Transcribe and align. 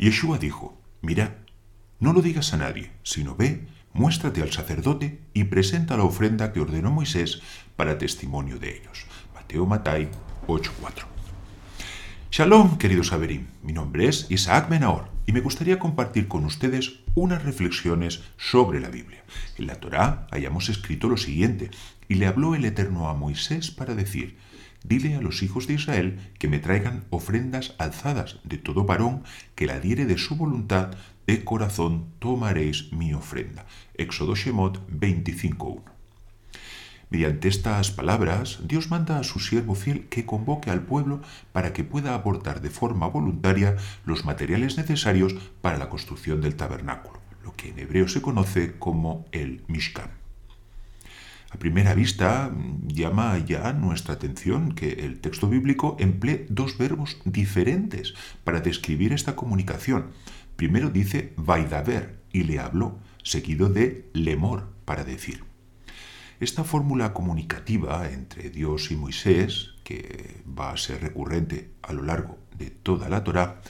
Yeshua 0.00 0.38
dijo, 0.38 0.80
mira, 1.02 1.44
no 1.98 2.14
lo 2.14 2.22
digas 2.22 2.54
a 2.54 2.56
nadie, 2.56 2.90
sino 3.02 3.36
ve, 3.36 3.66
muéstrate 3.92 4.40
al 4.40 4.50
sacerdote 4.50 5.20
y 5.34 5.44
presenta 5.44 5.98
la 5.98 6.04
ofrenda 6.04 6.54
que 6.54 6.60
ordenó 6.60 6.90
Moisés 6.90 7.42
para 7.76 7.98
testimonio 7.98 8.58
de 8.58 8.78
ellos. 8.78 9.04
Mateo 9.34 9.66
Matai 9.66 10.08
8.4. 10.46 11.04
Shalom, 12.30 12.78
queridos 12.78 13.12
Averim. 13.12 13.48
Mi 13.62 13.74
nombre 13.74 14.08
es 14.08 14.26
Isaac 14.30 14.70
Menaor 14.70 15.10
y 15.26 15.32
me 15.32 15.42
gustaría 15.42 15.78
compartir 15.78 16.28
con 16.28 16.46
ustedes 16.46 17.00
unas 17.14 17.44
reflexiones 17.44 18.22
sobre 18.38 18.80
la 18.80 18.88
Biblia. 18.88 19.22
En 19.58 19.66
la 19.66 19.80
Torá 19.80 20.26
hayamos 20.30 20.70
escrito 20.70 21.10
lo 21.10 21.18
siguiente, 21.18 21.70
y 22.08 22.14
le 22.14 22.26
habló 22.26 22.54
el 22.54 22.64
Eterno 22.64 23.10
a 23.10 23.14
Moisés 23.14 23.70
para 23.70 23.94
decir, 23.94 24.38
Dile 24.84 25.14
a 25.14 25.20
los 25.20 25.42
hijos 25.42 25.66
de 25.66 25.74
Israel 25.74 26.18
que 26.38 26.48
me 26.48 26.58
traigan 26.58 27.04
ofrendas 27.10 27.74
alzadas 27.78 28.38
de 28.44 28.58
todo 28.58 28.84
varón 28.84 29.22
que 29.54 29.66
la 29.66 29.78
diere 29.78 30.06
de 30.06 30.18
su 30.18 30.36
voluntad, 30.36 30.94
de 31.26 31.44
corazón 31.44 32.06
tomaréis 32.18 32.92
mi 32.92 33.12
ofrenda. 33.12 33.66
Éxodo 33.94 34.34
Shemot 34.34 34.80
25.1. 34.90 35.82
Mediante 37.10 37.48
estas 37.48 37.90
palabras, 37.90 38.60
Dios 38.64 38.88
manda 38.88 39.18
a 39.18 39.24
su 39.24 39.40
siervo 39.40 39.74
fiel 39.74 40.08
que 40.08 40.24
convoque 40.24 40.70
al 40.70 40.82
pueblo 40.82 41.20
para 41.52 41.72
que 41.72 41.82
pueda 41.82 42.14
aportar 42.14 42.60
de 42.60 42.70
forma 42.70 43.08
voluntaria 43.08 43.76
los 44.04 44.24
materiales 44.24 44.76
necesarios 44.76 45.34
para 45.60 45.76
la 45.76 45.88
construcción 45.88 46.40
del 46.40 46.54
tabernáculo, 46.54 47.20
lo 47.42 47.54
que 47.56 47.70
en 47.70 47.80
hebreo 47.80 48.06
se 48.06 48.22
conoce 48.22 48.78
como 48.78 49.26
el 49.32 49.64
Mishkan. 49.66 50.19
A 51.50 51.58
primera 51.58 51.94
vista 51.94 52.52
llama 52.86 53.36
ya 53.38 53.72
nuestra 53.72 54.14
atención 54.14 54.72
que 54.72 55.04
el 55.04 55.20
texto 55.20 55.48
bíblico 55.48 55.96
emplee 55.98 56.46
dos 56.48 56.78
verbos 56.78 57.18
diferentes 57.24 58.14
para 58.44 58.60
describir 58.60 59.12
esta 59.12 59.34
comunicación. 59.34 60.12
Primero 60.54 60.90
dice 60.90 61.32
vaidaver 61.36 62.20
y 62.32 62.44
le 62.44 62.60
habló, 62.60 63.00
seguido 63.24 63.68
de 63.68 64.08
lemor 64.12 64.72
para 64.84 65.02
decir. 65.02 65.42
Esta 66.38 66.62
fórmula 66.62 67.12
comunicativa 67.12 68.08
entre 68.08 68.50
Dios 68.50 68.90
y 68.92 68.96
Moisés, 68.96 69.74
que 69.82 70.42
va 70.46 70.70
a 70.70 70.76
ser 70.76 71.02
recurrente 71.02 71.72
a 71.82 71.92
lo 71.92 72.02
largo 72.02 72.38
de 72.56 72.70
toda 72.70 73.08
la 73.08 73.24
Torá, 73.24 73.60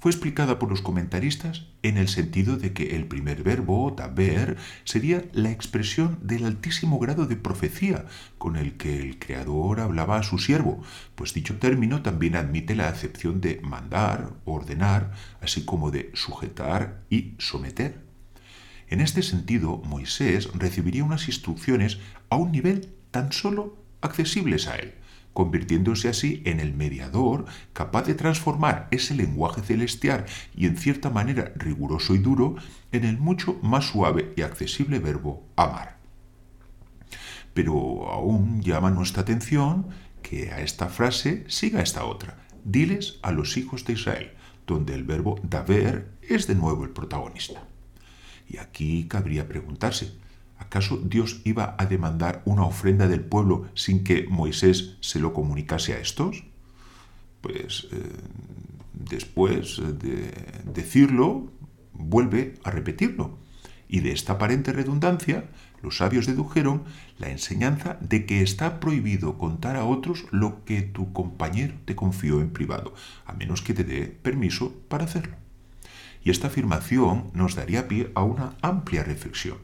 fue 0.00 0.10
explicada 0.10 0.58
por 0.58 0.70
los 0.70 0.80
comentaristas 0.80 1.66
en 1.82 1.98
el 1.98 2.08
sentido 2.08 2.56
de 2.56 2.72
que 2.72 2.96
el 2.96 3.06
primer 3.06 3.42
verbo, 3.42 3.94
daber, 3.94 4.56
sería 4.84 5.26
la 5.34 5.50
expresión 5.50 6.18
del 6.22 6.46
altísimo 6.46 6.98
grado 6.98 7.26
de 7.26 7.36
profecía 7.36 8.06
con 8.38 8.56
el 8.56 8.78
que 8.78 8.98
el 8.98 9.18
Creador 9.18 9.80
hablaba 9.80 10.16
a 10.16 10.22
su 10.22 10.38
siervo, 10.38 10.82
pues 11.14 11.34
dicho 11.34 11.58
término 11.58 12.00
también 12.00 12.34
admite 12.34 12.74
la 12.74 12.88
acepción 12.88 13.42
de 13.42 13.60
mandar, 13.62 14.32
ordenar, 14.46 15.12
así 15.42 15.66
como 15.66 15.90
de 15.90 16.10
sujetar 16.14 17.02
y 17.10 17.34
someter. 17.38 18.02
En 18.88 19.02
este 19.02 19.22
sentido, 19.22 19.82
Moisés 19.84 20.48
recibiría 20.54 21.04
unas 21.04 21.28
instrucciones 21.28 21.98
a 22.30 22.36
un 22.36 22.52
nivel 22.52 22.88
tan 23.10 23.32
solo 23.32 23.76
accesibles 24.00 24.66
a 24.66 24.76
él 24.76 24.94
convirtiéndose 25.32 26.08
así 26.08 26.42
en 26.44 26.60
el 26.60 26.74
mediador 26.74 27.44
capaz 27.72 28.04
de 28.04 28.14
transformar 28.14 28.88
ese 28.90 29.14
lenguaje 29.14 29.62
celestial 29.62 30.26
y 30.54 30.66
en 30.66 30.76
cierta 30.76 31.10
manera 31.10 31.52
riguroso 31.56 32.14
y 32.14 32.18
duro 32.18 32.56
en 32.92 33.04
el 33.04 33.18
mucho 33.18 33.58
más 33.62 33.86
suave 33.86 34.32
y 34.36 34.42
accesible 34.42 34.98
verbo 34.98 35.44
amar. 35.56 35.98
Pero 37.54 38.10
aún 38.10 38.62
llama 38.62 38.90
nuestra 38.90 39.22
atención 39.22 39.88
que 40.22 40.50
a 40.50 40.60
esta 40.60 40.88
frase 40.88 41.44
siga 41.48 41.82
esta 41.82 42.04
otra, 42.04 42.36
diles 42.64 43.18
a 43.22 43.32
los 43.32 43.56
hijos 43.56 43.84
de 43.84 43.94
Israel, 43.94 44.32
donde 44.66 44.94
el 44.94 45.04
verbo 45.04 45.40
daver 45.42 46.12
es 46.22 46.46
de 46.46 46.54
nuevo 46.54 46.84
el 46.84 46.90
protagonista. 46.90 47.64
Y 48.48 48.58
aquí 48.58 49.06
cabría 49.08 49.48
preguntarse, 49.48 50.12
¿Acaso 50.70 50.98
Dios 50.98 51.40
iba 51.42 51.74
a 51.78 51.86
demandar 51.86 52.42
una 52.44 52.62
ofrenda 52.62 53.08
del 53.08 53.22
pueblo 53.22 53.66
sin 53.74 54.04
que 54.04 54.28
Moisés 54.30 54.98
se 55.00 55.18
lo 55.18 55.32
comunicase 55.32 55.94
a 55.94 55.98
estos? 55.98 56.44
Pues 57.40 57.88
eh, 57.90 57.96
después 58.94 59.82
de 59.98 60.30
decirlo, 60.72 61.50
vuelve 61.92 62.54
a 62.62 62.70
repetirlo. 62.70 63.36
Y 63.88 63.98
de 63.98 64.12
esta 64.12 64.34
aparente 64.34 64.72
redundancia, 64.72 65.50
los 65.82 65.96
sabios 65.96 66.26
dedujeron 66.26 66.84
la 67.18 67.30
enseñanza 67.30 67.98
de 68.00 68.24
que 68.24 68.40
está 68.40 68.78
prohibido 68.78 69.38
contar 69.38 69.74
a 69.74 69.84
otros 69.84 70.26
lo 70.30 70.64
que 70.64 70.82
tu 70.82 71.12
compañero 71.12 71.74
te 71.84 71.96
confió 71.96 72.40
en 72.40 72.50
privado, 72.50 72.94
a 73.26 73.32
menos 73.32 73.60
que 73.60 73.74
te 73.74 73.82
dé 73.82 74.06
permiso 74.06 74.72
para 74.86 75.06
hacerlo. 75.06 75.34
Y 76.22 76.30
esta 76.30 76.48
afirmación 76.48 77.30
nos 77.34 77.54
daría 77.54 77.88
pie 77.88 78.10
a 78.14 78.22
una 78.22 78.54
amplia 78.62 79.02
reflexión. 79.02 79.58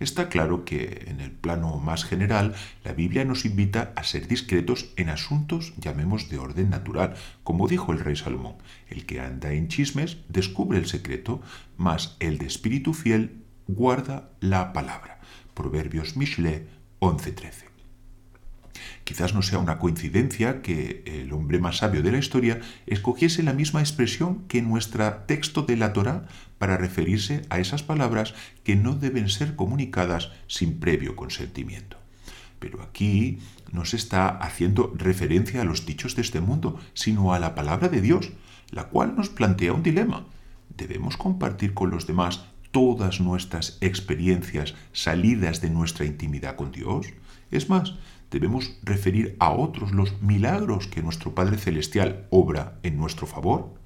Está 0.00 0.30
claro 0.30 0.64
que 0.64 1.04
en 1.08 1.20
el 1.20 1.30
plano 1.30 1.76
más 1.76 2.04
general 2.04 2.54
la 2.84 2.94
Biblia 2.94 3.26
nos 3.26 3.44
invita 3.44 3.92
a 3.96 4.02
ser 4.02 4.28
discretos 4.28 4.92
en 4.96 5.10
asuntos, 5.10 5.74
llamemos 5.76 6.30
de 6.30 6.38
orden 6.38 6.70
natural, 6.70 7.14
como 7.44 7.68
dijo 7.68 7.92
el 7.92 8.00
rey 8.00 8.16
Salomón, 8.16 8.56
el 8.88 9.04
que 9.04 9.20
anda 9.20 9.52
en 9.52 9.68
chismes 9.68 10.16
descubre 10.30 10.78
el 10.78 10.86
secreto, 10.86 11.42
mas 11.76 12.16
el 12.18 12.38
de 12.38 12.46
espíritu 12.46 12.94
fiel 12.94 13.42
guarda 13.68 14.30
la 14.40 14.72
palabra. 14.72 15.20
Proverbios 15.52 16.16
Mishle 16.16 16.66
11:13. 17.00 17.69
Quizás 19.04 19.34
no 19.34 19.42
sea 19.42 19.58
una 19.58 19.78
coincidencia 19.78 20.62
que 20.62 21.02
el 21.06 21.32
hombre 21.32 21.58
más 21.58 21.78
sabio 21.78 22.02
de 22.02 22.12
la 22.12 22.18
historia 22.18 22.60
escogiese 22.86 23.42
la 23.42 23.52
misma 23.52 23.80
expresión 23.80 24.44
que 24.48 24.62
nuestro 24.62 25.12
texto 25.26 25.62
de 25.62 25.76
la 25.76 25.92
Torá 25.92 26.26
para 26.58 26.76
referirse 26.76 27.42
a 27.48 27.58
esas 27.58 27.82
palabras 27.82 28.34
que 28.64 28.76
no 28.76 28.94
deben 28.94 29.28
ser 29.28 29.56
comunicadas 29.56 30.30
sin 30.46 30.78
previo 30.78 31.16
consentimiento. 31.16 31.96
Pero 32.58 32.82
aquí 32.82 33.38
no 33.72 33.84
se 33.84 33.96
está 33.96 34.28
haciendo 34.28 34.92
referencia 34.94 35.62
a 35.62 35.64
los 35.64 35.86
dichos 35.86 36.14
de 36.14 36.22
este 36.22 36.40
mundo, 36.40 36.78
sino 36.92 37.32
a 37.32 37.38
la 37.38 37.54
palabra 37.54 37.88
de 37.88 38.00
Dios, 38.00 38.30
la 38.70 38.84
cual 38.88 39.16
nos 39.16 39.30
plantea 39.30 39.72
un 39.72 39.82
dilema. 39.82 40.26
¿Debemos 40.76 41.16
compartir 41.16 41.74
con 41.74 41.90
los 41.90 42.06
demás 42.06 42.44
todas 42.70 43.20
nuestras 43.20 43.78
experiencias 43.80 44.74
salidas 44.92 45.60
de 45.60 45.70
nuestra 45.70 46.04
intimidad 46.04 46.56
con 46.56 46.70
Dios? 46.70 47.06
Es 47.50 47.68
más, 47.68 47.94
debemos 48.30 48.78
referir 48.82 49.36
a 49.38 49.50
otros 49.50 49.92
los 49.92 50.20
milagros 50.22 50.86
que 50.86 51.02
nuestro 51.02 51.34
Padre 51.34 51.58
Celestial 51.58 52.26
obra 52.30 52.78
en 52.82 52.96
nuestro 52.96 53.26
favor? 53.26 53.80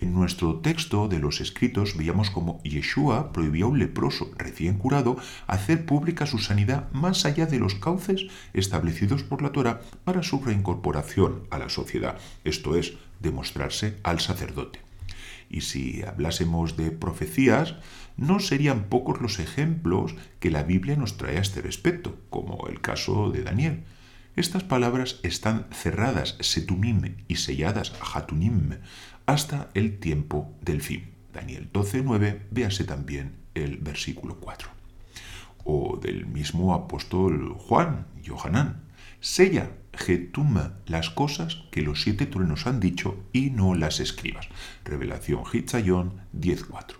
En 0.00 0.12
nuestro 0.12 0.56
texto 0.56 1.08
de 1.08 1.18
los 1.18 1.40
escritos 1.40 1.96
veíamos 1.96 2.30
como 2.30 2.60
Yeshua 2.62 3.32
prohibía 3.32 3.64
a 3.64 3.68
un 3.68 3.78
leproso 3.78 4.30
recién 4.36 4.76
curado 4.76 5.16
hacer 5.46 5.86
pública 5.86 6.26
su 6.26 6.38
sanidad 6.38 6.90
más 6.92 7.24
allá 7.24 7.46
de 7.46 7.58
los 7.58 7.76
cauces 7.76 8.26
establecidos 8.52 9.22
por 9.22 9.40
la 9.40 9.52
Torah 9.52 9.80
para 10.04 10.22
su 10.22 10.40
reincorporación 10.40 11.44
a 11.50 11.58
la 11.58 11.68
sociedad, 11.68 12.18
esto 12.42 12.76
es, 12.76 12.94
demostrarse 13.20 13.96
al 14.02 14.20
sacerdote. 14.20 14.80
Y 15.48 15.62
si 15.62 16.02
hablásemos 16.02 16.76
de 16.76 16.90
profecías, 16.90 17.76
no 18.16 18.40
serían 18.40 18.84
pocos 18.84 19.20
los 19.20 19.38
ejemplos 19.38 20.14
que 20.40 20.50
la 20.50 20.62
Biblia 20.62 20.96
nos 20.96 21.16
trae 21.16 21.38
a 21.38 21.40
este 21.40 21.62
respecto, 21.62 22.18
como 22.30 22.66
el 22.68 22.80
caso 22.80 23.30
de 23.30 23.42
Daniel. 23.42 23.84
Estas 24.36 24.64
palabras 24.64 25.20
están 25.22 25.66
cerradas, 25.72 26.36
setumim, 26.40 27.16
y 27.28 27.36
selladas, 27.36 27.92
hatunim, 28.00 28.78
hasta 29.26 29.70
el 29.74 29.98
tiempo 29.98 30.52
del 30.60 30.80
fin. 30.80 31.10
Daniel 31.32 31.70
12.9, 31.72 32.40
véase 32.50 32.84
también 32.84 33.36
el 33.54 33.78
versículo 33.78 34.38
4. 34.40 34.68
O 35.64 35.98
del 36.00 36.26
mismo 36.26 36.74
apóstol 36.74 37.54
Juan, 37.58 38.06
Johanán, 38.26 38.83
sella 39.24 39.70
getum 39.94 40.58
las 40.84 41.08
cosas 41.08 41.64
que 41.70 41.80
los 41.80 42.02
siete 42.02 42.26
truenos 42.26 42.66
han 42.66 42.78
dicho 42.78 43.24
y 43.32 43.48
no 43.48 43.74
las 43.74 43.98
escribas. 43.98 44.48
Revelación 44.84 45.44
Hitzayón 45.50 46.20
10.4. 46.38 46.96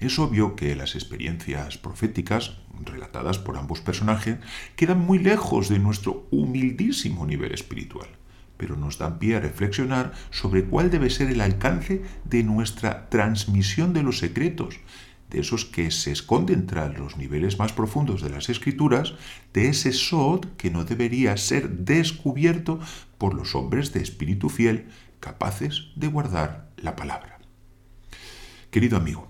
Es 0.00 0.18
obvio 0.18 0.56
que 0.56 0.74
las 0.74 0.96
experiencias 0.96 1.78
proféticas, 1.78 2.58
relatadas 2.84 3.38
por 3.38 3.56
ambos 3.56 3.82
personajes, 3.82 4.38
quedan 4.74 4.98
muy 4.98 5.20
lejos 5.20 5.68
de 5.68 5.78
nuestro 5.78 6.26
humildísimo 6.32 7.24
nivel 7.24 7.54
espiritual, 7.54 8.08
pero 8.56 8.74
nos 8.74 8.98
dan 8.98 9.20
pie 9.20 9.36
a 9.36 9.40
reflexionar 9.40 10.12
sobre 10.30 10.64
cuál 10.64 10.90
debe 10.90 11.08
ser 11.08 11.30
el 11.30 11.40
alcance 11.40 12.02
de 12.24 12.42
nuestra 12.42 13.08
transmisión 13.10 13.92
de 13.92 14.02
los 14.02 14.18
secretos, 14.18 14.80
de 15.34 15.40
esos 15.40 15.64
que 15.64 15.90
se 15.90 16.12
esconden 16.12 16.66
tras 16.66 16.96
los 16.96 17.16
niveles 17.16 17.58
más 17.58 17.72
profundos 17.72 18.22
de 18.22 18.30
las 18.30 18.48
escrituras, 18.48 19.14
de 19.52 19.68
ese 19.68 19.92
sod 19.92 20.46
que 20.56 20.70
no 20.70 20.84
debería 20.84 21.36
ser 21.36 21.68
descubierto 21.70 22.78
por 23.18 23.34
los 23.34 23.56
hombres 23.56 23.92
de 23.92 24.00
espíritu 24.00 24.48
fiel 24.48 24.86
capaces 25.18 25.88
de 25.96 26.06
guardar 26.06 26.70
la 26.76 26.94
palabra. 26.94 27.40
Querido 28.70 28.96
amigo, 28.96 29.26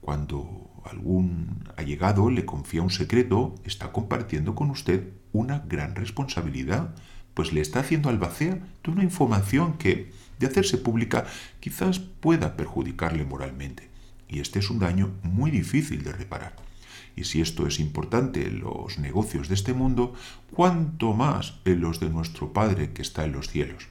cuando 0.00 0.70
algún 0.84 1.64
allegado 1.76 2.30
le 2.30 2.44
confía 2.44 2.82
un 2.82 2.90
secreto, 2.90 3.56
está 3.64 3.90
compartiendo 3.90 4.54
con 4.54 4.70
usted 4.70 5.08
una 5.32 5.58
gran 5.66 5.96
responsabilidad, 5.96 6.94
pues 7.34 7.52
le 7.52 7.60
está 7.60 7.80
haciendo 7.80 8.10
albacea 8.10 8.60
de 8.84 8.90
una 8.92 9.02
información 9.02 9.76
que 9.76 10.12
de 10.38 10.46
hacerse 10.46 10.78
pública 10.78 11.26
quizás 11.58 11.98
pueda 11.98 12.56
perjudicarle 12.56 13.24
moralmente. 13.24 13.87
Y 14.28 14.40
este 14.40 14.58
es 14.58 14.70
un 14.70 14.78
daño 14.78 15.12
muy 15.22 15.50
difícil 15.50 16.02
de 16.04 16.12
reparar. 16.12 16.54
Y 17.16 17.24
si 17.24 17.40
esto 17.40 17.66
es 17.66 17.80
importante 17.80 18.46
en 18.46 18.60
los 18.60 18.98
negocios 18.98 19.48
de 19.48 19.54
este 19.54 19.72
mundo, 19.72 20.14
cuánto 20.52 21.14
más 21.14 21.54
en 21.64 21.80
los 21.80 21.98
de 21.98 22.10
nuestro 22.10 22.52
Padre 22.52 22.92
que 22.92 23.02
está 23.02 23.24
en 23.24 23.32
los 23.32 23.48
cielos. 23.48 23.88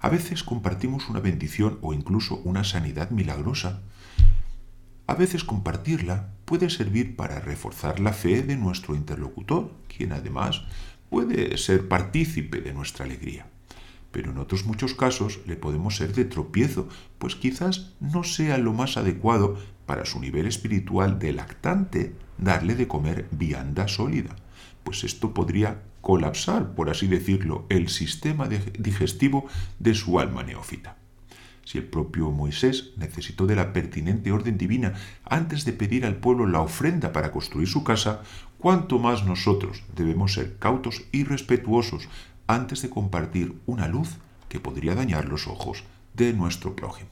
A 0.00 0.08
veces 0.08 0.42
compartimos 0.42 1.08
una 1.08 1.20
bendición 1.20 1.78
o 1.82 1.92
incluso 1.92 2.36
una 2.44 2.64
sanidad 2.64 3.10
milagrosa. 3.10 3.82
A 5.06 5.14
veces 5.14 5.44
compartirla 5.44 6.30
puede 6.44 6.70
servir 6.70 7.16
para 7.16 7.40
reforzar 7.40 8.00
la 8.00 8.12
fe 8.12 8.42
de 8.42 8.56
nuestro 8.56 8.94
interlocutor, 8.94 9.72
quien 9.88 10.12
además 10.12 10.62
puede 11.10 11.56
ser 11.56 11.88
partícipe 11.88 12.60
de 12.60 12.72
nuestra 12.72 13.04
alegría. 13.04 13.46
Pero 14.10 14.30
en 14.32 14.38
otros 14.38 14.64
muchos 14.64 14.94
casos 14.94 15.40
le 15.46 15.56
podemos 15.56 15.96
ser 15.96 16.14
de 16.14 16.24
tropiezo, 16.24 16.88
pues 17.18 17.36
quizás 17.36 17.92
no 18.00 18.24
sea 18.24 18.58
lo 18.58 18.72
más 18.72 18.96
adecuado 18.96 19.58
para 19.86 20.04
su 20.04 20.20
nivel 20.20 20.46
espiritual 20.46 21.18
de 21.18 21.32
lactante 21.32 22.14
darle 22.38 22.74
de 22.74 22.88
comer 22.88 23.26
vianda 23.30 23.88
sólida, 23.88 24.36
pues 24.84 25.04
esto 25.04 25.34
podría 25.34 25.82
colapsar, 26.00 26.74
por 26.74 26.90
así 26.90 27.06
decirlo, 27.06 27.66
el 27.68 27.88
sistema 27.88 28.48
digestivo 28.48 29.46
de 29.78 29.94
su 29.94 30.20
alma 30.20 30.42
neófita. 30.42 30.96
Si 31.64 31.76
el 31.76 31.84
propio 31.84 32.30
Moisés 32.30 32.92
necesitó 32.96 33.46
de 33.46 33.54
la 33.54 33.74
pertinente 33.74 34.32
orden 34.32 34.56
divina 34.56 34.94
antes 35.24 35.66
de 35.66 35.74
pedir 35.74 36.06
al 36.06 36.16
pueblo 36.16 36.46
la 36.46 36.62
ofrenda 36.62 37.12
para 37.12 37.30
construir 37.30 37.68
su 37.68 37.84
casa, 37.84 38.22
cuánto 38.56 38.98
más 38.98 39.26
nosotros 39.26 39.82
debemos 39.94 40.32
ser 40.32 40.56
cautos 40.58 41.04
y 41.12 41.24
respetuosos 41.24 42.08
antes 42.48 42.82
de 42.82 42.90
compartir 42.90 43.60
una 43.66 43.86
luz 43.86 44.16
que 44.48 44.58
podría 44.58 44.96
dañar 44.96 45.26
los 45.26 45.46
ojos 45.46 45.84
de 46.14 46.32
nuestro 46.32 46.74
prójimo. 46.74 47.10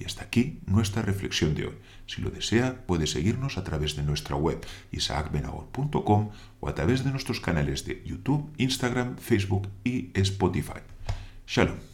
Y 0.00 0.04
hasta 0.04 0.24
aquí 0.24 0.58
nuestra 0.66 1.02
reflexión 1.02 1.54
de 1.54 1.66
hoy. 1.66 1.74
Si 2.06 2.20
lo 2.20 2.30
desea, 2.30 2.84
puede 2.86 3.06
seguirnos 3.06 3.56
a 3.56 3.62
través 3.62 3.94
de 3.94 4.02
nuestra 4.02 4.34
web 4.34 4.66
isaacbenahor.com 4.90 6.30
o 6.58 6.68
a 6.68 6.74
través 6.74 7.04
de 7.04 7.12
nuestros 7.12 7.40
canales 7.40 7.84
de 7.84 8.02
YouTube, 8.04 8.50
Instagram, 8.56 9.16
Facebook 9.16 9.68
y 9.84 10.10
Spotify. 10.14 10.80
Shalom. 11.46 11.89